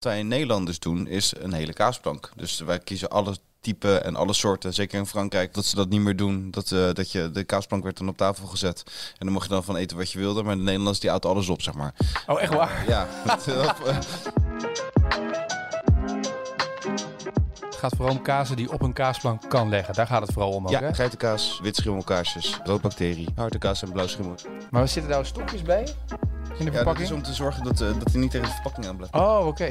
[0.00, 2.30] Wat wij in Nederland dus doen, is een hele kaasplank.
[2.36, 4.74] Dus wij kiezen alle typen en alle soorten.
[4.74, 6.50] Zeker in Frankrijk, dat ze dat niet meer doen.
[6.50, 8.82] Dat, eh, dat je, de kaasplank werd dan op tafel gezet.
[8.86, 10.42] En dan mocht je dan van eten wat je wilde.
[10.42, 11.94] Maar de Nederlanders die alles op, zeg maar.
[12.26, 12.84] Oh, echt waar?
[12.88, 13.08] Ja.
[13.26, 13.44] dat,
[17.64, 19.94] Het gaat vooral om kazen die op een kaasplank kan leggen.
[19.94, 20.94] Daar gaat het vooral om ook, ja, hè?
[20.94, 24.34] geitenkaas, wit schimmelkaarsjes, roodbacterie, hartenkaas en blauw schimmel.
[24.70, 25.94] Maar zitten daar stokjes bij?
[26.60, 27.06] In de Ja, verpakking?
[27.08, 29.14] is om te zorgen dat, eh, dat hij niet tegen de verpakking aan blijft.
[29.14, 29.68] Oh, oké.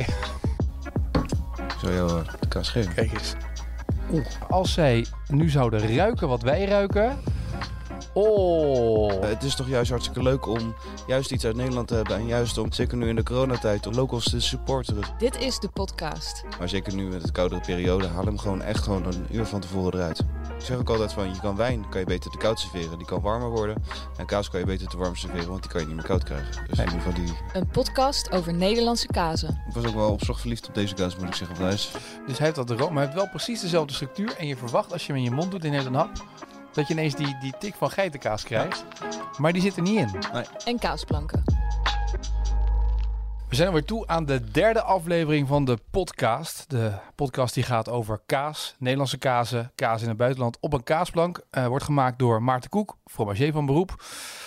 [1.81, 2.93] Zo jou eh, de kaas geven.
[2.93, 3.35] Kijk eens.
[4.11, 4.25] Oeh.
[4.49, 7.17] Als zij nu zouden ruiken wat wij ruiken...
[8.13, 9.13] Oh.
[9.13, 10.75] Eh, het is toch juist hartstikke leuk om
[11.07, 12.15] juist iets uit Nederland te hebben.
[12.15, 15.03] En juist om, zeker nu in de coronatijd, om locals te supporteren.
[15.17, 16.43] Dit is de podcast.
[16.59, 19.59] Maar zeker nu met de koudere periode, haal hem gewoon echt gewoon een uur van
[19.59, 20.21] tevoren eruit.
[20.59, 22.97] Ik zeg ook altijd van, je kan wijn kan je beter te koud serveren.
[22.97, 23.83] Die kan warmer worden.
[24.17, 26.23] En kaas kan je beter te warm serveren, want die kan je niet meer koud
[26.23, 26.67] krijgen.
[26.67, 27.33] Dus in ieder geval die...
[27.53, 29.61] Een podcast over Nederlandse kazen.
[29.67, 31.57] Ik was ook wel op verliefd op deze kaas, moet ik zeggen.
[31.57, 31.91] Want hij is...
[32.27, 34.35] Dus hij heeft dat room, maar hij heeft wel precies dezelfde structuur.
[34.37, 36.11] En je verwacht als je hem in je mond doet en neemt een hap...
[36.73, 38.85] dat je ineens die, die tik van geitenkaas krijgt.
[39.37, 40.09] Maar die zit er niet in.
[40.65, 41.43] En kaasplanken.
[43.49, 46.69] We zijn alweer toe aan de derde aflevering van de podcast.
[46.69, 51.41] De podcast die gaat over kaas, Nederlandse kazen, kaas in het buitenland op een kaasplank.
[51.49, 54.03] Eh, wordt gemaakt door Maarten Koek, fromager van beroep,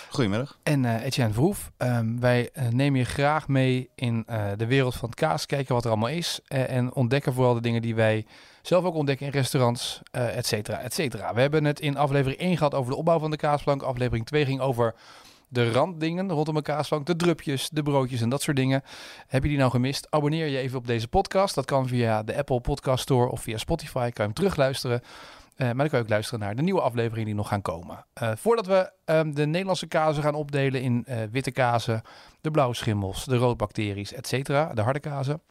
[0.09, 0.59] Goedemiddag.
[0.63, 1.71] en eh Etienne Verhoef.
[1.77, 4.25] Ehm, wij eh, nemen je graag mee in
[4.57, 7.81] de wereld van het kaas, kijken wat er allemaal is en ontdekken vooral de dingen
[7.81, 8.25] die wij
[8.61, 11.33] zelf ook ontdekken in restaurants, et cetera, et cetera.
[11.33, 13.81] We hebben het in aflevering 1 gehad over de opbouw van de kaasplank.
[13.81, 14.95] Aflevering 2 ging over
[15.53, 18.81] de randdingen rondom een kaasplank, de drupjes, de broodjes en dat soort dingen.
[19.27, 20.07] Heb je die nou gemist?
[20.09, 21.55] Abonneer je even op deze podcast.
[21.55, 23.99] Dat kan via de Apple Podcast Store of via Spotify.
[23.99, 25.01] Kan je hem terugluisteren.
[25.55, 28.05] Eh, maar dan kan je ook luisteren naar de nieuwe afleveringen die nog gaan komen.
[28.13, 32.01] Eh, voordat we ehm, de Nederlandse kazen gaan opdelen in eh, witte kazen,
[32.41, 35.41] de blauwe schimmels, de roodbacteries, et cetera, de harde kazen.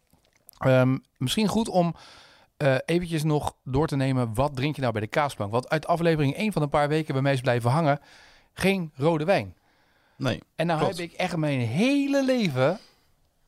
[0.58, 1.94] Ehm, misschien goed om
[2.84, 5.52] eventjes nog door te nemen, wat drink je nou bij de kaasplank?
[5.52, 8.00] Want uit aflevering 1 van een paar weken bij mij is blijven hangen,
[8.52, 9.54] geen rode wijn.
[10.22, 10.40] Nee.
[10.56, 10.96] En nou Klopt.
[10.98, 12.78] heb ik echt mijn hele leven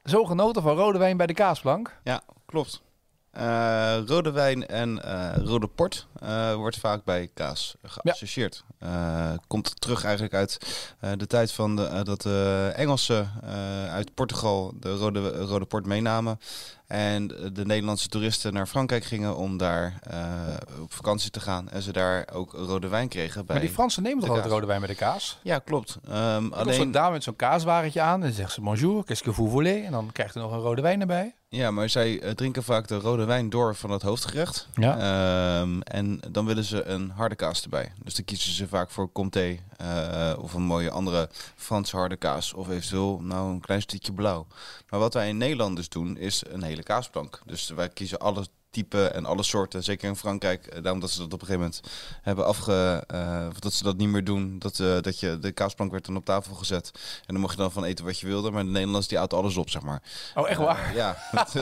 [0.04, 2.00] zo genoten van rode wijn bij de kaasplank.
[2.04, 2.82] Ja, klopt.
[3.34, 8.64] Eh, rode wijn en eh, rode port eh, wordt vaak bij kaas geassocieerd.
[9.46, 10.58] Komt terug eigenlijk uit
[11.18, 13.30] de tijd van de, dat de Engelsen
[13.90, 16.40] uit Portugal de rode, rode port meenamen.
[16.86, 19.98] En de Nederlandse toeristen naar Frankrijk gingen om daar
[20.80, 21.68] op vakantie te gaan.
[21.68, 23.46] En ze daar ook rode wijn kregen.
[23.46, 23.56] Bij...
[23.56, 25.38] Maar die Fransen nemen toch altijd rode wijn bij de kaas?
[25.42, 25.98] Ja, klopt.
[26.08, 26.74] Ehm, Alleen...
[26.74, 29.84] zo'n dame met zo'n kaaswagentje aan en zegt ze bonjour, qu'est-ce que vous voulez?
[29.84, 31.34] En dan krijgt er nog een rode wijn erbij.
[31.54, 34.68] Ja, maar zij eh, drinken vaak de rode wijn door van het hoofdgerecht.
[34.74, 34.98] Ja.
[34.98, 37.92] Ehm, en dan willen ze een harde kaas erbij.
[38.02, 42.52] Dus dan kiezen ze vaak voor Comté eh, of een mooie andere Franse harde kaas.
[42.54, 44.46] Of eventueel nou een klein stukje blauw.
[44.88, 47.40] Maar wat wij in Nederland dus doen, is een hele kaasplank.
[47.44, 49.82] Dus wij kiezen alle typen en alle soorten.
[49.82, 50.66] Zeker in Frankrijk.
[50.66, 51.80] eh, Daarom dat ze dat op een gegeven moment
[52.22, 53.04] hebben afge...
[53.06, 54.58] eh, dat ze dat niet meer doen.
[54.58, 56.90] Dat, eh, dat je, de kaasplank werd dan op tafel gezet.
[56.94, 58.50] En dan mocht je dan van eten wat je wilde.
[58.50, 60.02] Maar de Nederlanders die houdt alles op, zeg maar.
[60.34, 60.94] Oh, echt waar?
[60.94, 61.52] Ja, dat,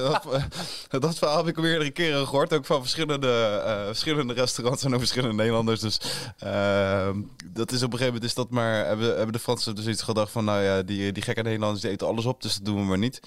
[0.88, 2.52] dat, dat verhaal heb ik meerdere keren gehoord.
[2.52, 5.80] Ook van verschillende, verschillende restaurants en ook verschillende Nederlanders.
[5.80, 6.00] Dus
[6.38, 8.86] ehm, dat is op een gegeven moment is dat maar...
[8.86, 10.44] Hebben, hebben de Fransen dus iets gedacht van...
[10.44, 12.42] Nou ja, die, die gekke Nederlanders die eten alles op.
[12.42, 13.20] Dus dat doen we maar niet.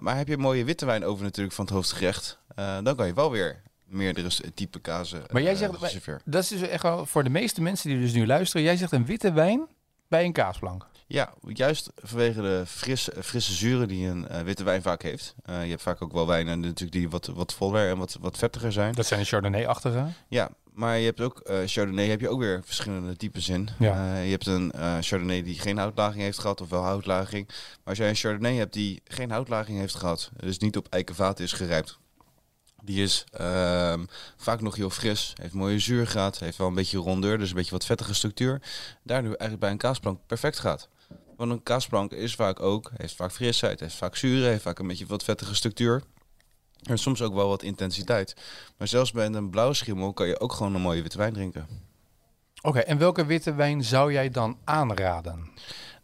[0.00, 2.38] Maar heb je een mooie witte wijn over natuurlijk van het hoofdgerecht...
[2.56, 6.48] eh, dan kan je wel weer meerdere type kazen Maar jij eh, zegt, dat is
[6.48, 8.62] dus echt wel voor de meeste mensen die dus nu luisteren.
[8.62, 9.66] Jij zegt een witte wijn
[10.08, 10.86] bij een kaasplank.
[11.06, 15.34] Ja, juist vanwege de fris, frisse zuren die een eh, witte wijn vaak heeft.
[15.44, 18.72] Je hebt vaak ook wel wijnen natuurlijk die wat, wat voller en wat, wat vettiger
[18.72, 18.94] zijn.
[18.94, 20.06] Dat zijn de Chardonnay-achtige.
[20.28, 23.68] Ja, maar je hebt ook eh, Chardonnay heb je ook weer verschillende types in.
[23.78, 24.16] Ja.
[24.16, 27.46] Je hebt een Chardonnay die geen houtlaging heeft gehad of wel houtlaging.
[27.46, 31.44] Maar als jij een Chardonnay hebt die geen houtlaging heeft gehad, dus niet op eikenvaten
[31.44, 31.98] is gerijpt.
[32.82, 34.04] Die is ehm,
[34.36, 37.70] vaak nog heel fris, heeft mooie zuurgraad, heeft wel een beetje rondeur, dus een beetje
[37.70, 38.62] wat vettige structuur.
[39.02, 40.88] Daardoor eigenlijk bij een kaasplank perfect gaat.
[41.36, 44.86] Want een kaasplank is vaak ook, heeft vaak frisheid, heeft vaak zuren, heeft vaak een
[44.86, 46.02] beetje wat vettige structuur.
[46.82, 48.36] En soms ook wel wat intensiteit.
[48.78, 51.66] Maar zelfs bij een blauwe schimmel kan je ook gewoon een mooie witte wijn drinken.
[52.62, 55.50] Oké, en welke witte wijn zou jij dan aanraden?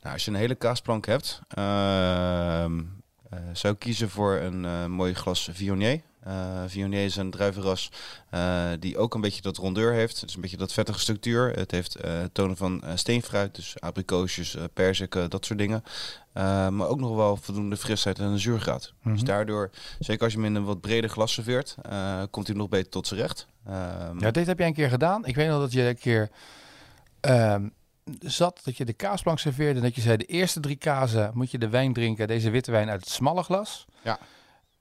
[0.03, 2.83] Nou, als je een hele kaasplank hebt, ehm,
[3.31, 6.01] eh, zou ik kiezen voor een eh, mooi glas Viognier.
[6.25, 7.91] Eh Viognier is een druivenras
[8.31, 10.21] eh, die ook een beetje dat rondeur heeft.
[10.21, 11.51] Dus een beetje dat vettige structuur.
[11.51, 15.83] Het heeft eh, tonen van steenfruit, dus abrikoosjes, perziken, dat soort dingen.
[16.75, 18.93] Maar ook nog wel voldoende frisheid en een zuurgraad.
[19.03, 19.15] Mhm.
[19.15, 21.75] Dus daardoor, zeker als je hem in een wat breder glas serveert,
[22.31, 23.47] komt hij nog beter tot zijn recht.
[23.67, 25.27] Ehm, Ja, dit heb jij een keer gedaan.
[25.27, 26.31] Ik weet nog dat je een keer
[27.21, 27.69] ehm,
[28.21, 29.79] zat, dat je de kaasplank serveerde.
[29.79, 32.27] En dat je zei, de eerste drie kazen moet je de wijn drinken.
[32.27, 33.87] Deze witte wijn uit het smalle glas.
[34.03, 34.19] Ja.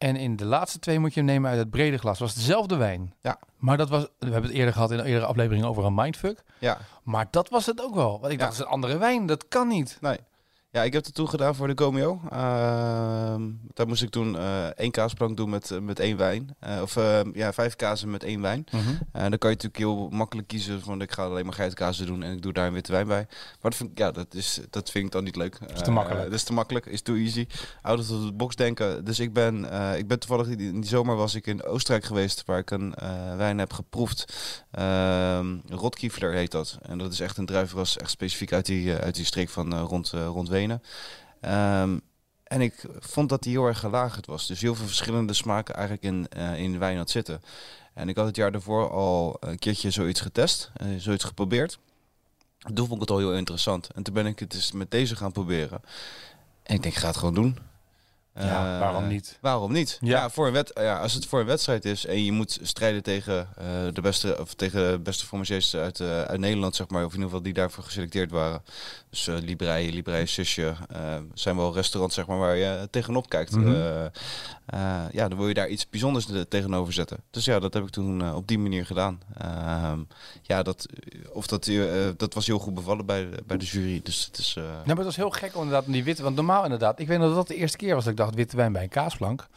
[0.02, 2.20] En in de laatste twee moet je hem nemen uit het brede glas.
[2.20, 3.14] was hetzelfde wijn.
[3.22, 3.40] Ja.
[3.58, 6.44] Maar dat was, we hebben het eerder gehad in een eerdere aflevering over een mindfuck.
[6.60, 8.20] Ja, Maar dat was het ook wel.
[8.20, 8.46] Want ik dacht, Ja.
[8.46, 9.26] dat is een andere wijn.
[9.26, 9.98] Dat kan niet.
[10.02, 10.18] nee.
[10.74, 12.22] Ja, ik heb het toen gedaan voor de Comeo.
[12.30, 16.56] Ehm, daar moest ik toen eh, één kaasplank doen met, eh, met één wijn.
[16.60, 18.66] Eh, of eh, ja, vijf kazen met één wijn.
[19.12, 22.24] En dan kan je natuurlijk heel makkelijk kiezen van ik ga alleen maar geitenkazen doen
[22.24, 23.28] en ik doe daar een witte wijn bij.
[23.30, 25.60] Maar dat vind ik, ja, dat, is, dat vind ik dan niet leuk.
[25.74, 26.24] Is te makkelijk.
[26.24, 27.48] dat is te makkelijk, is too easy.
[27.82, 29.06] Out of the box denken.
[29.06, 31.64] Dus ik ben, eh, ik ben toevallig in die, in die zomer was ik in
[31.64, 34.34] Oostenrijk geweest waar ik een eh, wijn heb geproefd.
[34.72, 36.78] Ehm Rotkiefler heet dat.
[36.82, 39.74] En dat is echt een druivenras, echt specifiek uit die, eh, uit die streek van
[39.74, 40.60] eh, rond, eh, rond Wenen.
[41.42, 42.00] Ehm,
[42.44, 44.48] en ik vond dat die heel erg gelagerd was.
[44.48, 47.42] Dus heel veel verschillende smaken eigenlijk in, eh, in wijn had zitten.
[47.94, 51.80] En ik had het jaar daarvoor al een keertje zoiets getest, eh, zoiets geprobeerd.
[52.58, 53.88] Toen vond ik het al heel interessant.
[53.88, 55.82] En toen ben ik het dus met deze gaan proberen.
[56.64, 57.58] En ik denk, ik ga het gewoon doen.
[58.36, 59.38] Ja, Eh, waarom niet?
[59.42, 59.98] Waarom niet?
[60.02, 60.10] Ja.
[60.20, 63.04] Ja, voor een wet, ja, als het voor een wedstrijd is en je moet strijden
[63.04, 67.02] tegen eh, de beste of tegen de beste formagiers uit, eh, uit Nederland, zeg maar,
[67.06, 68.64] of in ieder geval die daarvoor geselecteerd waren.
[69.10, 73.56] Dus eh Librei, eh, zijn wel restaurants zeg maar waar je tegenop kijkt.
[73.56, 74.10] Mhm.
[75.12, 77.18] Ja, dan wil je daar iets bijzonders te- tegenover zetten.
[77.32, 79.20] Dus ja, dat heb ik toen op die manier gedaan.
[79.38, 80.00] Ehm,
[80.42, 80.86] ja, dat,
[81.32, 81.70] of dat,
[82.18, 84.00] dat was heel goed bevallen bij, de- bij de jury.
[84.04, 84.54] Dus het is.
[84.56, 86.24] Nou, maar het was heel gek inderdaad om die witte...
[86.24, 88.36] Want normaal inderdaad, ik weet nog dat dat de eerste keer was dat ik dacht
[88.36, 89.48] witte wijn bij een kaasplank.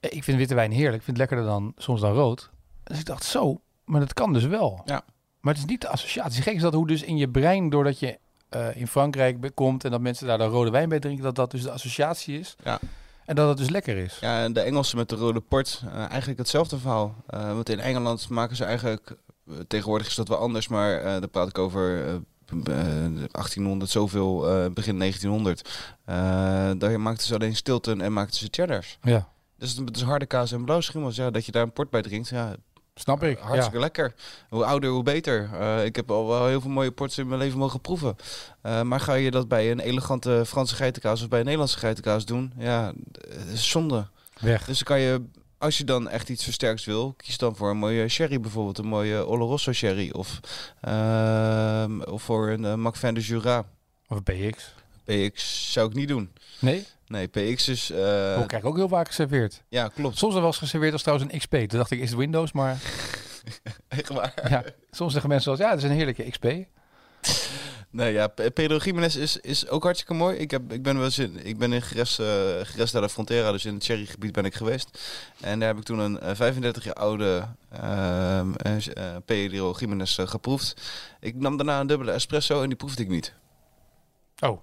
[0.00, 0.96] Eh, Ik vind witte wijn heerlijk.
[0.96, 2.50] Ik vind het lekkerder dan soms dan rood.
[2.84, 4.82] Dus ik dacht zo, maar dat kan dus wel.
[4.84, 5.02] Ja.
[5.40, 6.42] Maar het is niet de associatie.
[6.42, 8.18] Gek is dat hoe dus in je brein, doordat je
[8.48, 11.50] eh, in Frankrijk komt en dat mensen daar dan rode wijn bij drinken, dat dat
[11.50, 12.56] dus de associatie is.
[12.64, 12.78] Ja.
[13.26, 14.18] En dat het dus lekker is.
[14.20, 17.14] Ja, en de Engelsen met de rode port, eh, eigenlijk hetzelfde verhaal.
[17.26, 19.16] Eh, want in Engeland maken ze eigenlijk,
[19.68, 22.20] tegenwoordig is dat wel anders, maar daar praat ik over
[22.50, 25.68] 1800 zoveel, eh, begin 1900.
[26.04, 26.16] Eh,
[26.78, 28.98] daar maakten ze alleen Stilton en maakten ze cheddars.
[29.02, 31.16] Ja, Dus het is harde kaas en blauwschimmels.
[31.16, 32.54] Ja, dat je daar een port bij drinkt, ja,
[32.94, 33.38] snap ik.
[33.38, 33.82] hartstikke Ja.
[33.82, 34.14] lekker.
[34.48, 35.50] Hoe ouder, hoe beter.
[35.60, 38.16] Eh, ik heb al wel heel veel mooie ports in mijn leven mogen proeven.
[38.62, 42.24] Eh, maar ga je dat bij een elegante Franse geitenkaas of bij een Nederlandse geitenkaas
[42.24, 42.52] doen?
[42.58, 42.92] Ja,
[43.54, 44.06] zonde.
[44.40, 44.64] Weg.
[44.64, 45.22] Dus dan kan je,
[45.60, 48.78] als je dan echt iets versterks wil, kies dan voor een mooie sherry bijvoorbeeld.
[48.78, 50.10] Een mooie Oloroso sherry.
[50.10, 50.40] Of,
[50.80, 53.64] ehm, of voor een uh, de Jura.
[54.08, 54.74] Of PX.
[55.04, 56.32] PX zou ik niet doen.
[56.58, 56.86] Nee?
[57.06, 57.90] Nee, PX is...
[57.90, 59.62] eh, Dat krijg ik ook heel vaak geserveerd.
[59.68, 60.18] ja, klopt.
[60.18, 61.50] Soms wel eens geserveerd als trouwens een XP.
[61.54, 62.52] Toen dacht ik, is het Windows?
[62.52, 62.78] Maar
[63.88, 64.34] Echt waar.
[64.50, 66.44] ja, soms zeggen mensen wel, ja, het is een heerlijke XP.
[67.92, 70.36] Nee, ja, Pe- Pedro Jiménez is, is ook hartstikke mooi.
[70.36, 72.26] Ik, heb, ik ben wel eens in, ik ben in Geres, eh
[72.62, 74.98] Geres de la Frontera, dus in het Cherrygebied ben ik geweest.
[75.40, 80.26] En daar heb ik toen een eh, 35 jaar oude eh, eh, Pedro Jiménez eh,
[80.26, 80.80] geproefd.
[81.20, 83.34] Ik nam daarna een dubbele espresso en die proefde ik niet.
[84.40, 84.60] Oh,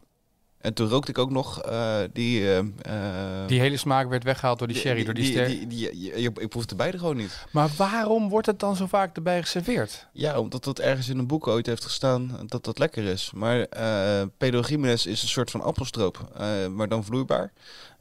[0.58, 2.54] En toen rookte ik ook nog eh, die...
[2.54, 5.48] ehm, eh, die hele smaak werd weggehaald door die sherry, door die, ster.
[5.48, 7.46] die, die, die- ik proefde beide gewoon niet.
[7.52, 10.08] Maar waarom wordt het dan zo vaak erbij geserveerd?
[10.14, 13.32] Ja, omdat dat ergens in een boek ooit heeft gestaan dat dat lekker is.
[13.36, 16.32] Maar eh Pedro Jiménez is een soort van appelstroop,
[16.72, 17.52] maar dan vloeibaar.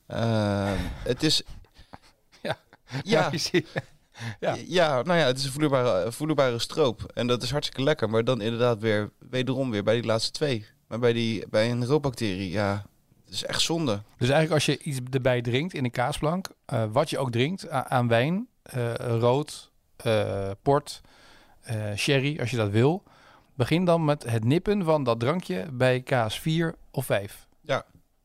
[0.06, 0.70] Eh,
[1.04, 1.42] het is...
[2.42, 2.56] Ja.
[3.04, 3.30] Ja,
[4.40, 4.56] Ja.
[4.66, 5.02] ja.
[5.02, 7.10] nou ja, het is een vloeibare, vloeibare stroop.
[7.14, 8.10] En dat is hartstikke lekker.
[8.10, 10.66] Maar dan inderdaad weer, wederom weer bij die laatste twee.
[10.88, 12.84] Maar bij, die, bij een roodbacterie, ja,
[13.24, 14.02] het is echt zonde.
[14.18, 17.68] Dus eigenlijk als je iets erbij drinkt in een kaasplank, eh, wat je ook drinkt
[17.70, 21.00] aan wijn, eh, rood, eh, port,
[21.96, 23.02] sherry, als je dat wil,
[23.54, 27.46] begin dan met het nippen van dat drankje bij kaas 4 of 5.
[27.61, 27.84] Ja.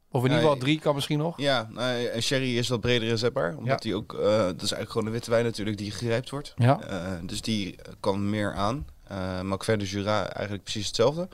[0.10, 1.38] Of in ieder Ja, geval 3 kan misschien nog.
[1.38, 3.50] Ja, nou, en sherry is wat breder inzetbaar.
[3.58, 3.78] Omdat Ja.
[3.78, 6.54] die ook, dat is eigenlijk gewoon een witte wijn natuurlijk die gerijpt wordt.
[6.58, 6.80] Ja.
[7.24, 8.86] Dus die kan meer aan.
[9.12, 11.28] Uh, Macvin de Jura eigenlijk precies hetzelfde.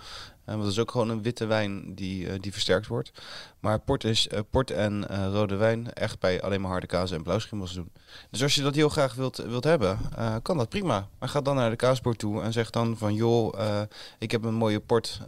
[0.48, 3.12] Eh, want dat is ook gewoon een witte wijn die, eh, die versterkt wordt.
[3.60, 7.24] Maar port, is, eh, port en rode wijn echt bij alleen maar harde kaas en
[7.24, 7.92] blauwschimmels doen.
[8.32, 10.00] Dus als je dat heel graag wilt, wilt hebben,
[10.42, 11.08] kan dat prima.
[11.20, 13.14] Maar ga dan naar de kaasboer toe en zeg dan van...
[13.14, 13.54] joh,
[14.20, 15.22] ik heb een mooie port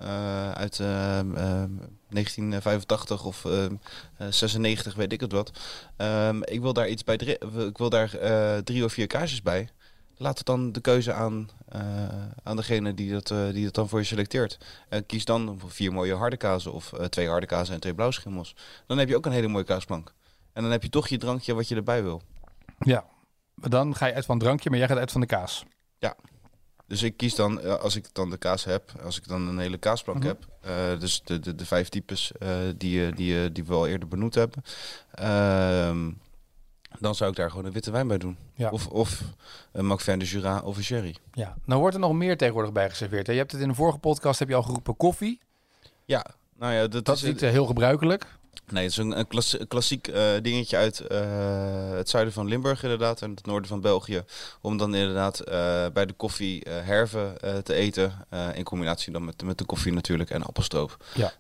[0.53, 1.69] uit eh, eh,
[2.09, 3.71] 1985 of eh, eh,
[4.29, 5.51] 96, weet ik het wat.
[5.97, 8.09] Ehm, ik wil daar iets bij, ik wil daar
[8.63, 9.69] drie of vier kaasjes bij
[10.19, 11.81] laat het dan de keuze aan, uh,
[12.43, 14.57] aan degene die dat, uh, die dat dan voor je selecteert.
[14.89, 18.55] Uh, kies dan voor vier mooie harde kazen of twee harde kazen en twee blauwschimmels.
[18.87, 20.13] Dan heb je ook een hele mooie kaasplank.
[20.53, 22.21] En dan heb je toch je drankje wat je erbij wil.
[22.79, 23.05] Ja,
[23.53, 25.65] maar dan ga je uit van het drankje, maar jij gaat uit van de kaas.
[25.97, 26.15] Ja.
[26.87, 29.59] Dus ik kies dan, eh, als ik dan de kaas heb, als ik dan een
[29.59, 30.27] hele kaasplank Mhm.
[30.27, 30.47] heb,
[30.99, 32.31] dus de, de, de vijf types
[32.77, 34.63] die, die, die we al eerder benoemd hebben,
[35.21, 36.07] uh,
[36.99, 38.37] dan zou ik daar gewoon een witte wijn bij doen.
[38.53, 38.69] Ja.
[38.69, 39.21] Of, of
[39.71, 41.15] een Macvin de Jura of een sherry.
[41.33, 43.27] Ja, nou wordt er nog meer tegenwoordig bij geserveerd.
[43.27, 43.33] Hè?
[43.33, 45.39] Je hebt het in de vorige podcast heb je al geroepen koffie.
[46.05, 46.25] Ja,
[46.57, 48.37] nou ja, dat, Dat is niet uh, heel gebruikelijk.
[48.71, 51.19] Nee, het is een, een klas- een klassiek eh, dingetje uit eh,
[51.91, 54.23] het zuiden van Limburg inderdaad en het noorden van België.
[54.61, 58.25] Om dan inderdaad eh, bij de koffie eh, herven eh, te eten.
[58.29, 60.97] eh, in combinatie dan met, met de koffie natuurlijk en appelstroop.
[61.13, 61.31] Ja.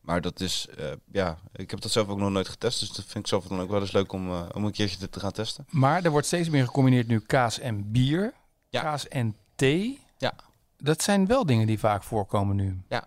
[0.00, 2.80] Maar dat is, eh, ja, ik heb dat zelf ook nog nooit getest.
[2.80, 5.08] Dus dat vind ik zelf dan ook wel eens leuk om, eh, om een keertje
[5.08, 5.64] te gaan testen.
[5.68, 8.32] Maar er wordt steeds meer gecombineerd nu kaas en bier.
[8.68, 8.80] Ja.
[8.80, 10.00] Kaas en thee.
[10.18, 10.34] Ja.
[10.76, 12.82] Dat zijn wel dingen die vaak voorkomen nu.
[12.88, 12.98] Eh,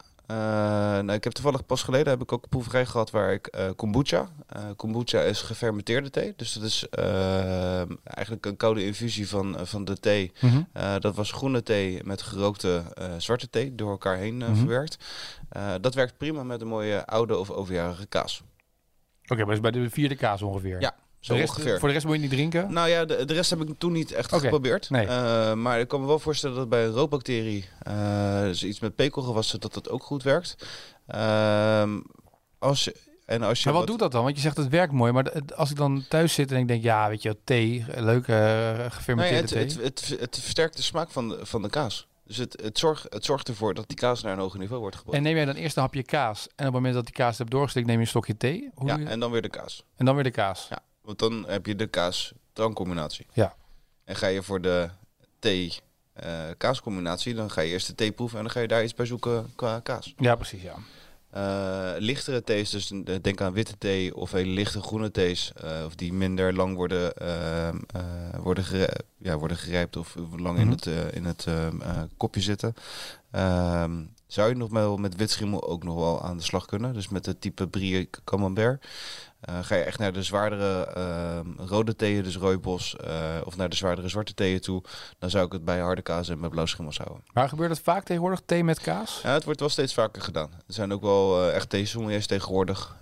[1.05, 3.69] nou, ik heb toevallig pas geleden heb ik ook een proeverij gehad waar ik eh,
[3.75, 4.29] kombucha.
[4.47, 6.33] eh, kombucha is gefermenteerde thee.
[6.35, 10.31] Dus dat is eh, eigenlijk een koude infusie van, eh, van de thee.
[10.73, 14.57] Eh, dat was groene thee met gerookte eh, zwarte thee door elkaar heen eh, Mhm.
[14.57, 14.97] verwerkt.
[15.49, 18.43] Eh, dat werkt prima met een mooie oude of overjarige kaas.
[19.27, 20.81] Oké, maar is bij de vierde kaas ongeveer.
[20.81, 21.80] Ja, Zo de rest, ongeveer.
[21.80, 22.74] Voor de rest moet je niet drinken?
[22.74, 24.89] Nou ja, de, de rest heb ik toen niet echt geprobeerd.
[24.89, 25.08] nee.
[25.08, 28.96] Eh, maar ik kan me wel voorstellen dat bij een roodbacterie, eh, dus iets met
[28.96, 30.56] pekelgewassen, dat dat ook goed werkt.
[31.08, 32.00] Ehm,
[32.60, 34.24] als je, en als je Maar wat doet dat dan?
[34.24, 36.84] Want je zegt het werkt mooi, maar als ik dan thuis zit en ik denk,
[36.84, 39.84] ja, weet je, thee, leuke eh, gefermenteerde het, thee.
[39.84, 42.08] het, het, het versterkt de smaak van de, van de kaas.
[42.25, 44.96] Dus het, het, zorgt, het zorgt ervoor dat die kaas naar een hoger niveau wordt
[44.96, 45.18] gebracht.
[45.18, 47.38] en neem jij dan eerst een hapje kaas en op het moment dat die kaas
[47.38, 48.70] hebt doorgestikt, neem je een stokje thee?
[48.75, 49.84] Hoe ja, en dan weer de kaas.
[49.96, 50.68] en dan weer de kaas.
[50.70, 50.82] Ja.
[51.03, 53.25] Want dan heb je de kaas-drankcombinatie.
[53.33, 53.55] Ja.
[54.03, 54.89] En ga je voor de
[55.39, 59.05] thee-kaascombinatie, dan ga je eerst de thee proeven en dan ga je daar iets bij
[59.05, 60.13] zoeken qua kaas.
[60.17, 60.75] Ja, precies, ja.
[61.29, 65.83] Eh, lichtere thees, dus eh, denk aan witte thee of hele lichte groene thees, eh,
[65.86, 67.69] of die minder lang worden, eh,
[68.39, 70.72] worden, gere- ja, worden gerijpt of lang in Mhm.
[70.75, 72.74] het, eh, in het ehm, eh, kopje zitten.
[73.31, 76.93] Ehm, zou je nog wel met witschimmel ook nog wel aan de slag kunnen.
[76.93, 78.86] Dus met het type Brie Camembert.
[79.43, 83.69] Eh, ga je echt naar de zwaardere ehm, rode theeën, dus rooibos, eh, of naar
[83.69, 84.83] de zwaardere zwarte theeën toe,
[85.19, 87.23] dan zou ik het bij harde kaas en met blauwschimmels houden.
[87.33, 89.19] Maar gebeurt het vaak tegenwoordig, thee met kaas?
[89.23, 90.50] Ja, het wordt wel steeds vaker gedaan.
[90.51, 92.95] Er zijn ook wel eh, echt theesommeliers tegenwoordig.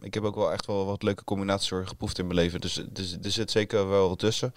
[0.00, 2.60] Ik heb ook wel echt wel wat leuke combinaties geproefd in mijn leven.
[2.60, 4.52] Dus, dus er zit zeker wel wat tussen.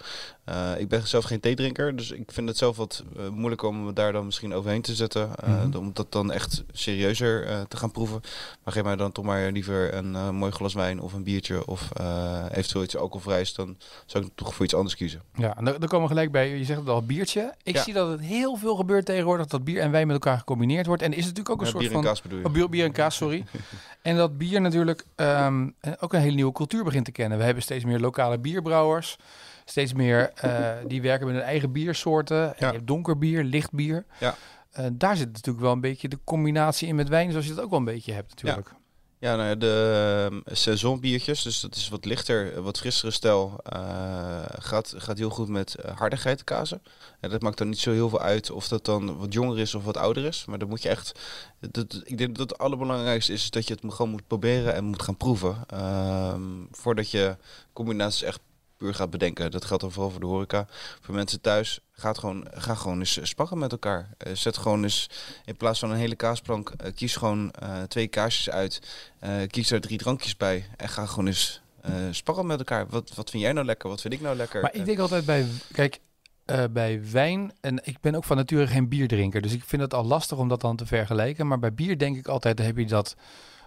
[0.78, 4.12] Ik ben zelf geen theedrinker, dus ik vind het zelf wat moeilijk om me daar
[4.12, 5.30] dan misschien overheen te zetten.
[5.46, 5.76] Mhm.
[5.76, 8.20] Om dat dan echt serieuzer te gaan proeven.
[8.64, 11.90] Maar geef mij dan toch maar liever een mooi glas wijn of een biertje of
[11.92, 13.54] eh, eventueel iets alcoholvrijs.
[13.54, 13.76] Dan
[14.06, 15.22] zou ik toch voor iets anders kiezen.
[15.34, 17.54] Ja, en dan, komen we gelijk bij, je zegt het al, biertje.
[17.62, 17.82] Ik Ja.
[17.82, 21.02] zie dat het heel veel gebeurt tegenwoordig, dat bier en wijn met elkaar gecombineerd wordt.
[21.02, 22.04] En is het natuurlijk ook een Ja, soort bier en van...
[22.12, 22.44] kaas bedoel je?
[22.44, 23.44] Oh, bier, bier en kaas, sorry.
[24.02, 27.38] en dat bier natuurlijk ehm, eh, ook een hele nieuwe cultuur begint te kennen.
[27.38, 29.16] We hebben steeds meer lokale bierbrouwers.
[29.64, 32.42] Steeds meer eh, die werken met hun eigen biersoorten.
[32.46, 32.66] En Ja.
[32.66, 34.04] je hebt donker bier, licht bier.
[34.20, 34.34] Ja.
[34.70, 37.64] Eh, daar zit natuurlijk wel een beetje de combinatie in met wijn, zoals je dat
[37.64, 38.68] ook wel een beetje hebt natuurlijk.
[38.70, 38.76] Ja,
[39.32, 44.94] nou ja, de uh, saisonbiertjes, dus dat is wat lichter, wat frissere stijl, eh, gaat,
[44.96, 46.82] gaat heel goed met uh, harde geitenkazen.
[47.20, 49.74] En dat maakt dan niet zo heel veel uit of dat dan wat jonger is
[49.74, 50.44] of wat ouder is.
[50.44, 51.20] Maar dan moet je echt,
[51.70, 55.02] dat, ik denk dat het allerbelangrijkste is, dat je het gewoon moet proberen en moet
[55.02, 55.56] gaan proeven.
[55.74, 56.34] Uh,
[56.70, 57.36] voordat je
[57.72, 58.40] combinaties echt
[58.76, 59.50] puur gaat bedenken.
[59.50, 60.66] Dat geldt dan vooral voor de horeca.
[61.00, 64.08] Voor mensen thuis, gaat gewoon, ga gewoon eens sparren met elkaar.
[64.26, 65.10] Uh, zet gewoon eens,
[65.44, 68.80] in plaats van een hele kaasplank, uh, kies gewoon uh, twee kaasjes uit.
[69.24, 72.86] Uh, kies er drie drankjes bij en ga gewoon eens uh, sparren met elkaar.
[72.88, 73.88] Wat, wat vind jij nou lekker?
[73.88, 74.62] Wat vind ik nou lekker?
[74.62, 76.00] Maar ik denk altijd bij, kijk,
[76.46, 79.94] uh, bij wijn, en ik ben ook van nature geen bierdrinker, dus ik vind het
[79.94, 81.46] al lastig om dat dan te vergelijken.
[81.46, 83.16] Maar bij bier denk ik altijd, heb je dat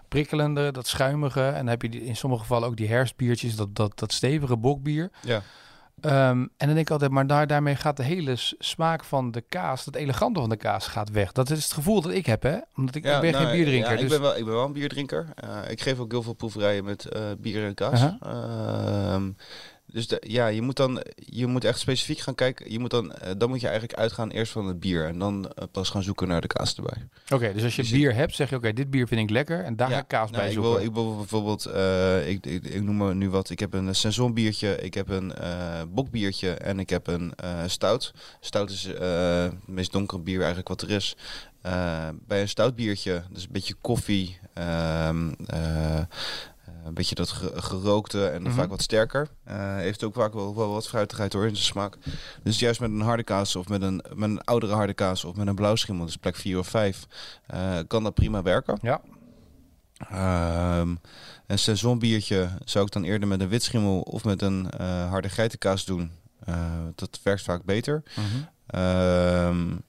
[0.07, 1.45] prikkelende, dat schuimige.
[1.45, 4.57] En dan heb je die, in sommige gevallen ook die herfstbiertjes, dat, dat, dat stevige
[4.57, 5.11] bokbier.
[5.21, 5.41] Ja.
[6.01, 9.41] Um, en dan denk ik altijd, maar daar, daarmee gaat de hele smaak van de
[9.41, 11.31] kaas, het elegante van de kaas gaat weg.
[11.31, 12.57] Dat is het gevoel dat ik heb, hè?
[12.75, 13.91] Omdat ik, ja, ik ben nou, geen bierdrinker.
[13.91, 14.03] Ja, dus...
[14.03, 15.27] ik, ben wel, ik ben wel een bierdrinker.
[15.43, 18.01] Uh, ik geef ook heel veel proeverijen met uh, bier en kaas.
[18.01, 19.23] Uh -huh.
[19.91, 22.71] Dus de, ja, je moet dan je moet echt specifiek gaan kijken.
[22.71, 25.45] Je moet dan, uh, dan moet je eigenlijk uitgaan eerst van het bier en dan
[25.45, 27.07] uh, pas gaan zoeken naar de kaas erbij.
[27.23, 29.21] Oké, okay, dus als je dus bier hebt, zeg je oké, okay, dit bier vind
[29.21, 30.71] ik lekker en daar ja, ga ik kaas nou, bij ik zoeken.
[30.71, 33.49] Wil, ik wil bijvoorbeeld, uh, ik, ik, ik, noem maar nu wat.
[33.49, 35.33] Ik heb een saison biertje, ik heb een
[35.89, 37.33] bokbiertje en ik heb een
[37.65, 38.13] stout.
[38.39, 41.15] Stout is het meest donkere bier eigenlijk wat er is.
[42.27, 45.09] Bij een stout biertje, dus een beetje koffie, uh,
[46.87, 48.55] een beetje dat gerookte en mm -hmm.
[48.55, 49.27] vaak wat sterker.
[49.47, 51.97] Uh, heeft ook vaak wel, wel wat fruitigheid hoor in zijn smaak.
[52.43, 55.35] Dus juist met een harde kaas of met een, met een oudere harde kaas of
[55.35, 57.07] met een blauwschimmel, dus plek 4 of 5,
[57.53, 58.79] uh, kan dat prima werken.
[58.81, 59.01] Ja.
[60.79, 60.99] Um,
[61.47, 65.85] een seizoenbiertje zou ik dan eerder met een witschimmel of met een uh, harde geitenkaas
[65.85, 66.11] doen.
[66.95, 68.03] Dat werkt vaak beter.
[68.15, 68.81] Mm -hmm.
[68.81, 69.81] um,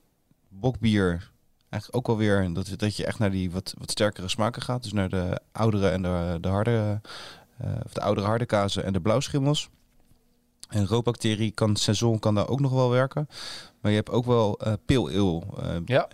[0.49, 1.31] bokbier
[1.69, 4.83] eigenlijk ook alweer dat, dat je echt naar die wat, wat sterkere smaken gaat.
[4.83, 7.01] Dus naar de oudere en de, de harde,
[7.65, 9.69] uh, of de oudere harde kazen en de blauwschimmels.
[10.69, 13.29] En roodbacterie kan seizoen kan daar ook nog wel werken.
[13.81, 16.09] Maar je hebt ook wel uh, pale ale uh, ja.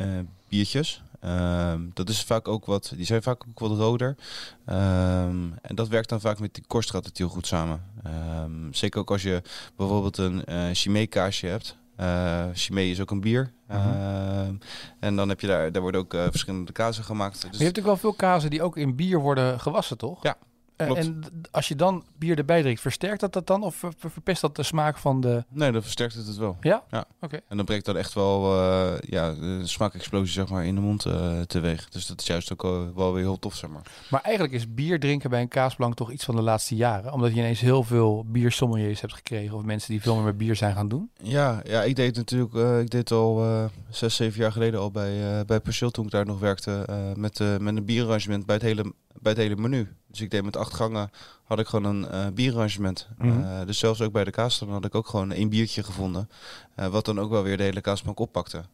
[0.49, 1.03] biertjes.
[1.25, 4.17] Ehm, dat is vaak ook wat, die zijn vaak ook wat roder.
[4.65, 7.85] Ehm, en dat werkt dan vaak met die korstrat heel goed samen.
[8.03, 9.43] Ehm, zeker ook als je
[9.77, 11.77] bijvoorbeeld een uh, Chimay kaasje hebt.
[12.01, 13.53] Uh, Chimay is ook een bier.
[13.69, 14.55] Ehm,
[15.01, 17.33] en dan heb je daar, daar worden ook uh, verschillende kazen gemaakt.
[17.33, 20.23] Dus je hebt natuurlijk wel veel kazen die ook in bier worden gewassen, toch?
[20.23, 20.37] Ja.
[20.77, 24.41] Uh, en als je dan bier erbij drinkt, versterkt dat dat dan of ver verpest
[24.41, 25.45] dat de smaak van de...
[25.49, 26.57] Nee, dan versterkt het het wel.
[26.61, 26.85] Ja?
[26.91, 27.05] Ja.
[27.21, 27.41] Oké.
[27.49, 31.07] En dan brengt dat echt wel uh, ja, een smaakexplosie zeg maar, in de mond
[31.07, 31.89] uh, teweeg.
[31.89, 32.63] Dus dat is juist ook
[32.95, 33.83] wel weer heel tof, zeg maar.
[34.11, 37.13] Maar eigenlijk is bier drinken bij een kaasplank toch iets van de laatste jaren?
[37.13, 40.57] Omdat je ineens heel veel biersommeliers hebt gekregen of mensen die veel meer met bier
[40.57, 41.11] zijn gaan doen?
[41.23, 43.45] Ja, ja ik deed natuurlijk, ik deed al
[43.89, 47.77] zes, zeven jaar geleden al bij, bij Persil toen ik daar nog werkte met, met
[47.77, 49.89] een bierarrangement bij het hele, bij het hele menu.
[50.07, 51.11] Dus ik deed met acht gangen,
[51.45, 53.09] had ik gewoon een uh, bierarrangement.
[53.19, 53.43] Mm -hmm.
[53.43, 56.29] uh, dus zelfs ook bij de kaas, dan had ik ook gewoon één biertje gevonden.
[56.77, 58.65] Uh, wat dan ook wel weer de hele kaasbank oppakte.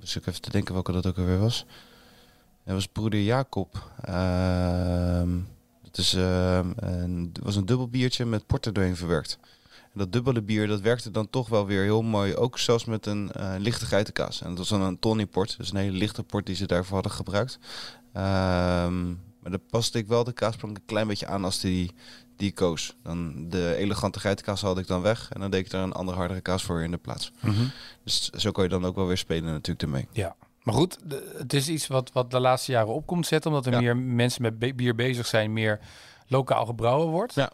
[0.00, 1.66] dus ik even te denken welke dat ook alweer was.
[2.64, 3.90] Dat was broeder Jacob.
[5.82, 9.38] het is, een, was een dubbel biertje met porter doorheen verwerkt.
[9.82, 12.36] En dat dubbele bier, dat werkte dan toch wel weer heel mooi.
[12.36, 14.40] Ook zelfs met een lichte geitenkaas.
[14.40, 15.56] En dat was dan een Tony port.
[15.58, 17.58] Dus een hele lichte port die ze daarvoor hadden gebruikt.
[18.16, 21.94] Um, maar daar paste ik wel de kaasplank een klein beetje aan als die,
[22.36, 22.96] die koos.
[23.02, 25.28] Dan de elegante geitenkaas haalde ik dan weg.
[25.32, 27.32] En dan deed ik er een andere hardere kaas voor in de plaats.
[27.40, 27.70] Mm -hmm.
[28.04, 30.08] Dus zo kan je dan ook wel weer spelen natuurlijk ermee.
[30.12, 30.36] Ja.
[30.62, 30.98] Maar goed,
[31.38, 33.50] het is iets wat, wat de laatste jaren op komt zetten.
[33.50, 33.78] Omdat er Ja.
[33.80, 35.52] meer mensen met bier bezig zijn.
[35.52, 35.80] Meer
[36.26, 37.34] lokaal gebrouwen wordt.
[37.34, 37.50] Ja.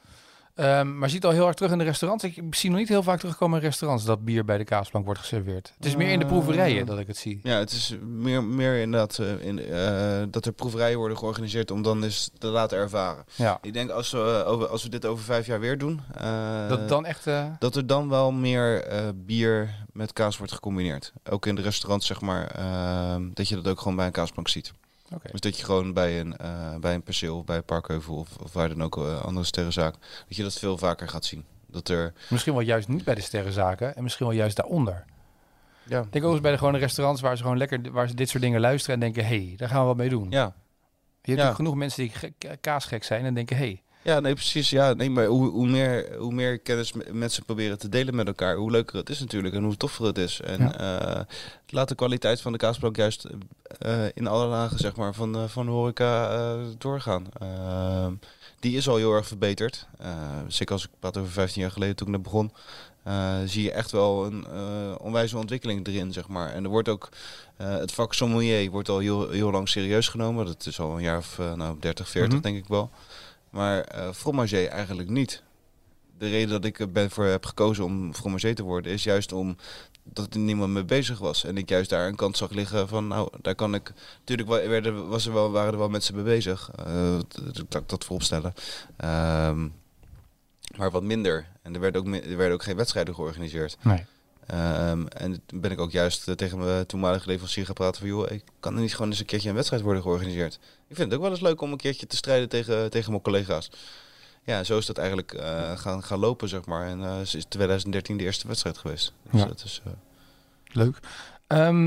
[0.58, 2.24] Ehm, maar je ziet al heel erg terug in de restaurants.
[2.24, 5.20] Ik zie nog niet heel vaak terugkomen in restaurants dat bier bij de kaasplank wordt
[5.20, 5.72] geserveerd.
[5.76, 7.40] Het is meer in de proeverijen dat ik het zie.
[7.42, 11.82] Ja, het is meer, meer inderdaad uh, in, uh, dat er proeverijen worden georganiseerd om
[11.82, 13.24] dan eens te laten ervaren.
[13.34, 13.58] Ja.
[13.62, 16.68] Ik denk als we, uh, over, als we dit over vijf jaar weer doen, uh,
[16.68, 17.26] Dat dan echt...
[17.26, 21.12] eh, dat er dan wel meer uh, bier met kaas wordt gecombineerd.
[21.30, 24.48] Ook in de restaurants, zeg maar, uh, dat je dat ook gewoon bij een kaasplank
[24.48, 24.72] ziet.
[25.30, 28.52] Dus dat je gewoon bij een, uh, bij een perceel, bij een parkheuvel of, of
[28.52, 29.94] waar dan ook uh, andere sterrenzaak,
[30.28, 31.44] dat je dat veel vaker gaat zien.
[31.66, 35.04] Dat er, Misschien wel juist niet bij de sterrenzaken en misschien wel juist daaronder.
[35.82, 38.14] ja, Ik denk ook eens bij de gewone restaurants waar ze gewoon lekker waar ze
[38.14, 40.26] dit soort dingen luisteren en denken, hé, hey, daar gaan we wat mee doen.
[40.30, 40.54] ja,
[41.22, 41.54] Je hebt Ja.
[41.54, 44.70] genoeg mensen die ge- kaasgek zijn en denken, hé, hey, Ja, nee, precies.
[44.70, 48.26] Ja, nee, maar hoe, hoe, meer, hoe meer kennis me- mensen proberen te delen met
[48.26, 50.40] elkaar, hoe leuker het is natuurlijk en hoe toffer het is.
[50.40, 51.20] En eh,
[51.68, 53.26] laat de kwaliteit van de kaasplank juist
[53.78, 57.26] eh, in alle lagen zeg maar, van, de- van de horeca eh, doorgaan.
[57.38, 58.12] Ehm,
[58.60, 59.86] die is al heel erg verbeterd.
[59.98, 60.08] Eh,
[60.48, 62.52] zeker als ik praat over 15 jaar geleden toen ik net begon.
[63.02, 66.52] eh, zie je echt wel een eh onwijze ontwikkeling erin, zeg maar.
[66.52, 67.08] En er wordt ook,
[67.56, 70.46] eh, het vak sommelier wordt al heel, heel lang serieus genomen.
[70.46, 72.42] Dat is al een jaar of eh, nou, 30, 40 Mhm.
[72.42, 72.90] denk ik wel.
[73.50, 75.42] Maar eh fromager eigenlijk niet.
[76.18, 79.32] De reden dat ik er ben voor heb gekozen om fromager te worden, is juist
[79.32, 79.56] om
[80.12, 81.44] dat er niemand mee bezig was.
[81.44, 83.92] En ik juist daar een kans zag liggen van, nou, daar kan ik...
[84.18, 86.70] Natuurlijk werden, was er wel, waren er wel mensen mee bezig.
[86.76, 88.54] eh, dat dat ik dat voorop stellen.
[88.96, 89.68] Ehm,
[90.76, 91.46] maar wat minder.
[91.62, 93.76] En er werden ook, er werden ook geen wedstrijden georganiseerd.
[93.82, 94.04] nee.
[94.48, 98.08] Ehm, en ben ik ook juist eh, tegen mijn toenmalige leverancier gaan praten van...
[98.08, 100.58] joh, ik kan er niet gewoon eens een keertje een wedstrijd worden georganiseerd.
[100.88, 103.22] Ik vind het ook wel eens leuk om een keertje te strijden tegen, tegen mijn
[103.22, 103.70] collega's.
[104.42, 106.86] Ja, zo is dat eigenlijk eh, gaan, gaan lopen, zeg maar.
[106.86, 109.12] En eh, is 2013 de eerste wedstrijd geweest.
[109.30, 109.46] Dus Ja.
[109.46, 109.92] dat is, eh,
[110.72, 110.98] Leuk.
[111.46, 111.86] Ehm,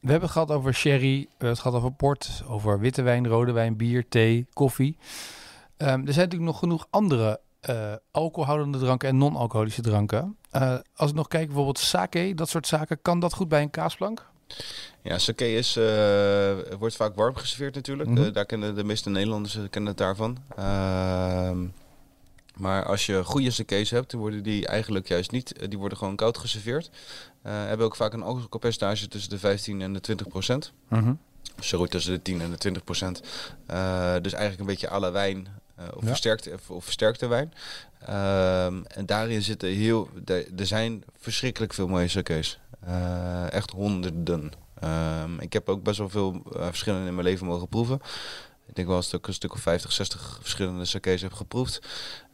[0.00, 3.26] we hebben het gehad over sherry, we hebben het gehad over port, over witte wijn,
[3.28, 4.96] rode wijn, bier, thee, koffie.
[5.76, 10.36] Ehm, er zijn natuurlijk nog genoeg andere eh, alcoholhoudende dranken en non-alcoholische dranken.
[10.50, 13.70] Eh, als ik nog kijk, bijvoorbeeld sake, dat soort zaken, kan dat goed bij een
[13.70, 14.26] kaasplank?
[15.02, 18.08] Ja, sake is, eh, wordt vaak warm geserveerd natuurlijk.
[18.08, 18.32] Mhm.
[18.32, 20.38] Daar kennen de meeste Nederlanders kennen het daarvan.
[20.56, 21.66] Ehm,
[22.56, 25.68] maar als je goede sake's hebt, dan worden die eigenlijk juist niet.
[25.68, 26.90] Die worden gewoon koud geserveerd.
[27.42, 30.72] Hebben ook vaak een alcoholpercentage tussen de 15 en de 20 procent.
[31.58, 33.20] Sorry, tussen de 10 en de 20 procent.
[34.22, 35.48] Dus eigenlijk een beetje à la wijn
[35.94, 36.08] of, Ja.
[36.08, 37.52] versterkte, of, of versterkte wijn.
[38.06, 40.08] Ehm, en daarin zitten heel...
[40.56, 42.58] Er zijn verschrikkelijk veel mooie sake's.
[42.80, 44.52] Eh, echt honderden.
[44.80, 48.00] Ehm, ik heb ook best wel veel eh, verschillende in mijn leven mogen proeven.
[48.66, 51.80] Ik denk wel een stuk, een stuk of 50, 60 verschillende sake's heb geproefd.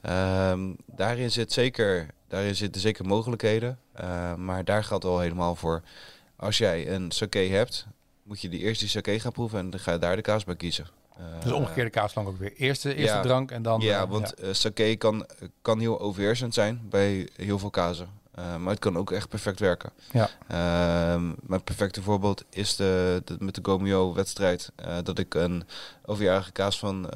[0.00, 3.78] Ehm, daarin, zit zeker, daarin zitten zeker mogelijkheden.
[3.92, 5.82] Eh, maar daar geldt al helemaal voor.
[6.36, 7.86] Als jij een sake hebt,
[8.22, 10.44] moet je die eerst die sake gaan proeven en dan ga je daar de kaas
[10.44, 10.86] bij kiezen.
[11.18, 12.52] Eh, Dus omgekeerde kaasplank ook weer.
[12.56, 13.22] Eerste, eerste ja.
[13.22, 13.80] drank en dan...
[13.80, 15.26] ja, eh, want eh, sake kan,
[15.62, 18.16] kan heel overheersend zijn bij heel veel kazen.
[18.58, 19.90] Maar het kan ook echt perfect werken.
[20.12, 20.30] Ja.
[20.48, 24.72] Ehm, mijn perfecte voorbeeld is de, de- met de Gomio-wedstrijd.
[24.76, 25.64] eh, dat ik een
[26.04, 27.10] overjarige kaas van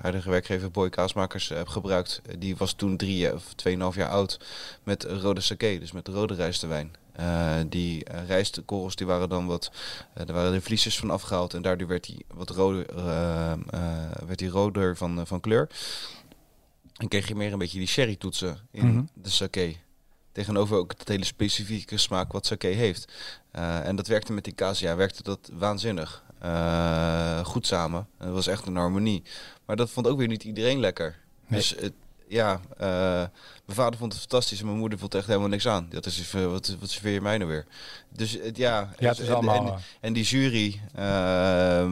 [0.00, 2.20] huidige werkgever Boy Kaasmakers heb gebruikt.
[2.38, 4.40] Die was toen drie of tweeënhalf jaar oud
[4.82, 6.92] met rode sake, dus met rode rijstewijn.
[7.14, 9.70] Eh, die uh, rijstkorrels die waren dan wat,
[10.18, 12.86] uh, er waren de vliesjes van afgehaald en daardoor werd hij wat roder,
[14.26, 15.68] werd die roder van, van kleur.
[16.96, 19.02] En kreeg je meer een beetje die sherry toetsen in Mhm.
[19.14, 19.74] de sake.
[20.32, 23.12] Tegenover ook het hele specifieke smaak wat sake heeft.
[23.50, 26.22] En dat werkte met die kaas, ja, werkte dat waanzinnig.
[27.42, 28.08] Goed samen.
[28.18, 29.22] Het was echt een harmonie.
[29.66, 31.18] Maar dat vond ook weer niet iedereen lekker.
[31.46, 31.60] Nee.
[31.60, 31.92] Dus het,
[32.34, 32.86] ja, uh,
[33.64, 35.86] mijn vader vond het fantastisch en mijn moeder vond echt helemaal niks aan.
[35.90, 37.66] Dat is uh, wat, wat serveer je mij nou weer?
[38.08, 39.66] Dus het, ja, Ja, het is allemaal...
[39.66, 41.86] en, en die jury, uh,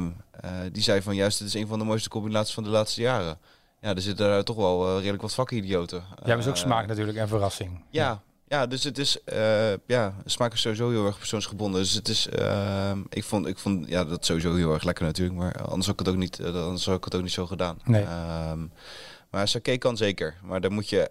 [0.72, 3.38] die zei van juist, het is een van de mooiste combinaties van de laatste jaren.
[3.81, 5.98] Ja, er zitten daar toch wel uh, redelijk wat vakidioten.
[5.98, 7.85] Ja, maar is ook smaak natuurlijk en verrassing.
[7.90, 11.81] Ja, ja, dus het is, uh, ja, smaak is sowieso heel erg persoonsgebonden.
[11.81, 15.38] Dus het is, uh, ik vond, ik vond, ja, dat sowieso heel erg lekker natuurlijk,
[15.38, 17.46] maar anders had ik het ook niet, uh, anders had ik het ook niet zo
[17.46, 17.78] gedaan.
[17.85, 18.05] Nee.
[18.50, 18.72] Um,
[19.33, 21.11] maar sake kan zeker, maar daar moet je,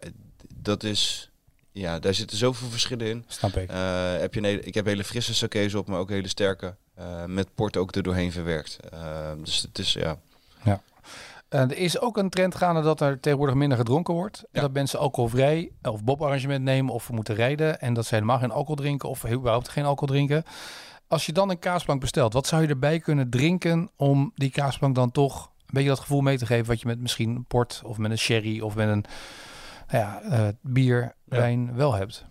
[0.56, 1.32] dat is,
[1.72, 3.26] ja, daar zitten zoveel verschillen in.
[3.28, 3.72] Snap ik.
[3.72, 6.76] Uh, heb je een hele, ik heb hele frisse sake's op, maar ook hele sterke,
[7.00, 8.78] uh, met port ook er doorheen verwerkt.
[8.94, 10.18] Uh, dus het is, ja.
[10.64, 10.82] Ja.
[11.50, 14.44] Er is ook een trend gaande dat er tegenwoordig minder gedronken wordt.
[14.52, 14.62] Ja.
[14.62, 17.80] dat mensen alcoholvrij of bobarrangement nemen of moeten rijden.
[17.82, 20.44] En dat ze helemaal geen alcohol drinken of überhaupt geen alcohol drinken.
[21.08, 24.96] Als je dan een kaasplank bestelt, wat zou je erbij kunnen drinken om die kaasplank
[24.96, 27.98] dan toch beetje dat gevoel mee te geven wat je met misschien een port of
[27.98, 29.06] met een sherry of met een
[29.88, 31.38] nou ja, uh, bier, Ja.
[31.38, 32.26] wijn wel hebt?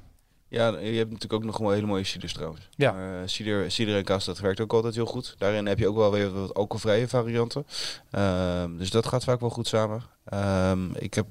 [0.48, 2.68] Ja, je hebt natuurlijk ook nog wel hele mooie ciders trouwens.
[2.76, 2.94] Ja.
[2.94, 5.34] Uh, cider, cider en kaas, dat werkt ook altijd heel goed.
[5.38, 7.66] Daarin heb je ook wel weer wat alcoholvrije varianten.
[8.10, 10.02] Um, dus dat gaat vaak wel goed samen.
[10.34, 11.26] Um, ik heb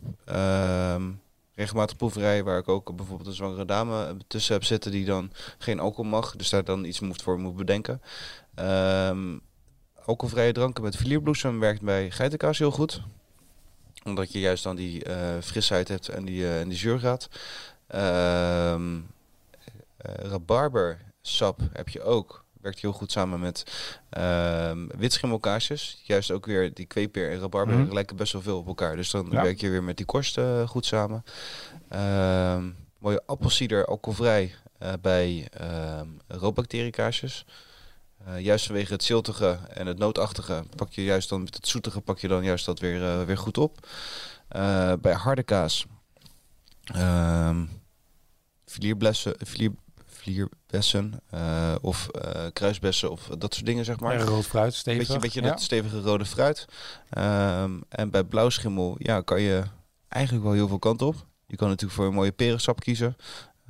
[0.95, 1.21] um,
[1.55, 5.79] regelmatig proeverijen waar ik ook bijvoorbeeld een zwangere dame tussen heb zitten die dan geen
[5.79, 6.35] alcohol mag.
[6.35, 8.01] Dus daar dan iets moet voor moet bedenken.
[8.55, 9.41] Um,
[10.09, 13.01] alcoholvrije dranken met vlierbloesem werkt bij geitenkaas heel goed.
[14.03, 17.29] Omdat je juist dan die uh, frisheid hebt en die, uh, en die zuurgraad.
[17.95, 19.03] Um, uh,
[20.01, 22.45] rabarbersap heb je ook.
[22.61, 23.63] Werkt heel goed samen met
[24.17, 26.01] um, witschimmelkaasjes.
[26.03, 27.93] Juist ook weer die kweeper en rabarber mm -hmm.
[27.93, 28.95] lijken best wel veel op elkaar.
[28.95, 29.41] Dus dan Ja.
[29.43, 31.23] werk je weer met die korst uh, goed samen.
[32.55, 35.47] Um, mooie appelsieder, alcoholvrij uh, bij
[36.27, 37.45] roodbacteriekaasjes.
[38.27, 42.01] Uh, juist vanwege het ziltige en het nootachtige pak je juist dan met het zoetige
[42.01, 43.87] pak je dan juist dat weer, uh, weer goed op.
[44.55, 45.85] Uh, bij harde kaas.
[48.65, 48.95] Vlier,
[50.05, 51.21] vlierbessen
[51.81, 52.09] of
[52.53, 54.17] kruisbessen of dat soort dingen zeg maar.
[54.17, 55.07] Ja, rood fruit, stevig.
[55.07, 55.49] Beetje, beetje ja.
[55.49, 56.65] dat stevige rode fruit.
[57.17, 59.63] Um, en bij blauwschimmel ja, kan je
[60.07, 61.27] eigenlijk wel heel veel kant op.
[61.45, 63.17] Je kan natuurlijk voor een mooie perensap kiezen.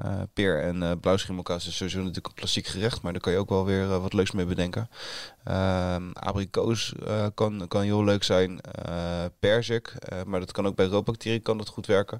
[0.05, 3.37] Uh, peer en uh, blauwschimmelkaas is sowieso natuurlijk een klassiek gerecht, maar daar kan je
[3.37, 4.89] ook wel weer uh, wat leuks mee bedenken.
[5.47, 6.93] Uh, abrikoos
[7.33, 8.59] kan, kan heel leuk zijn,
[9.39, 9.93] perzik,
[10.25, 12.19] maar dat kan ook bij roodbacteriën kan dat goed werken.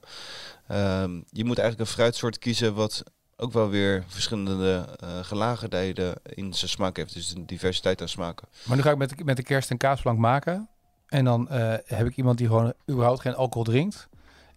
[0.68, 3.04] Ehm, je moet eigenlijk een fruitsoort kiezen wat
[3.38, 4.86] ook wel weer verschillende
[5.22, 8.48] gelagenheden in zijn smaak heeft, dus een diversiteit aan smaken.
[8.63, 10.70] Maar nu ga ik met, met de kerst een kaasplank maken
[11.08, 11.48] en dan
[11.86, 14.10] heb ik iemand die gewoon überhaupt geen alcohol drinkt.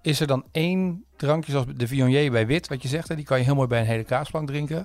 [0.02, 3.24] Is er dan één drankje zoals de Viognier bij wit, wat je zegt, hè, die
[3.24, 4.84] kan je heel mooi bij een hele kaasplank drinken.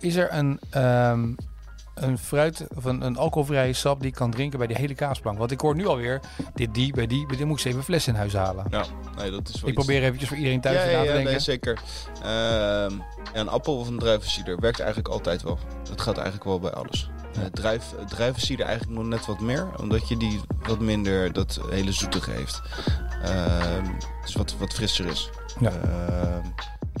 [0.00, 1.36] Is er een, um,
[2.02, 5.38] een fruit of een, een alcoholvrije sap die ik kan drinken bij die hele kaasplank?
[5.38, 6.20] Want ik hoor nu alweer
[6.54, 8.66] dit, die, bij die, bij die moet ik eens even fles in huis halen.
[8.70, 8.84] Ja,
[9.16, 9.84] nee, dat is wel Ik iets.
[9.84, 11.24] probeer eventjes voor iedereen thuis ja, te ja, denken.
[11.24, 11.78] nee, zeker.
[12.24, 12.86] Uh,
[13.32, 15.58] een appel of een druivencider werkt eigenlijk altijd wel.
[15.88, 17.10] Dat gaat eigenlijk wel bij alles.
[17.38, 21.92] Uh, druif, druivencider eigenlijk nog net wat meer, omdat je die wat minder dat hele
[21.92, 22.60] zoetige heeft.
[23.24, 25.30] Uh, dus wat, wat frisser is.
[25.60, 25.72] Ja.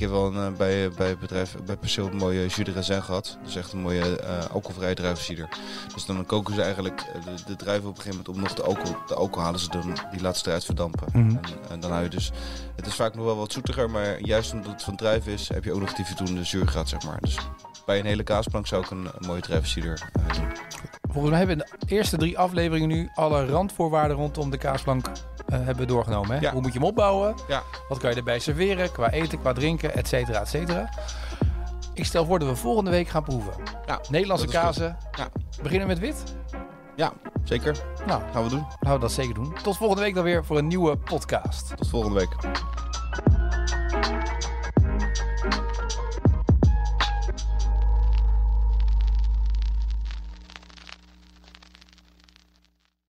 [0.00, 3.02] Ik heb wel een, bij, bij het bedrijf, bij Perceel een mooie jus de raisin
[3.02, 3.38] gehad.
[3.44, 5.48] Dus echt een mooie uh, alcoholvrije druivencider.
[5.94, 8.54] Dus dan koken ze eigenlijk eh, de, de druiven op een gegeven moment om nog
[8.54, 11.08] de alcohol, de alcohol halen ze dan, die ze eruit verdampen.
[11.12, 11.36] Mhm.
[11.36, 12.32] En, en dan hou je dus,
[12.76, 15.64] het is vaak nog wel wat zoetiger, maar juist omdat het van druiven is, heb
[15.64, 17.20] je ook nog die voldoende zuurgraad, zeg maar.
[17.20, 17.38] Dus
[17.86, 20.48] bij een hele kaasplank zou ik een, een mooie druivencider uh, doen.
[21.02, 25.06] Volgens mij hebben we in de eerste drie afleveringen nu alle randvoorwaarden rondom de kaasplank
[25.56, 26.30] hebben we doorgenomen.
[26.36, 26.40] Hè?
[26.40, 26.52] Ja.
[26.52, 27.34] Hoe moet je hem opbouwen?
[27.48, 27.62] Ja.
[27.88, 28.92] Wat kan je erbij serveren?
[28.92, 30.88] Qua eten, qua drinken, et cetera, et cetera.
[31.94, 33.52] Ik stel voor dat we volgende week gaan proeven.
[33.86, 34.96] Ja, Nederlandse kazen.
[35.18, 35.28] Ja.
[35.62, 36.22] Beginnen we met wit?
[36.96, 37.12] Ja,
[37.44, 37.76] zeker.
[38.06, 38.66] Nou, Gaan we doen.
[38.68, 39.54] laten we dat zeker doen.
[39.62, 41.76] Tot volgende week dan weer voor een nieuwe podcast.
[41.76, 42.36] Tot volgende week.